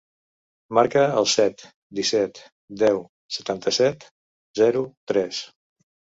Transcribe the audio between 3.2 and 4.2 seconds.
setanta-set,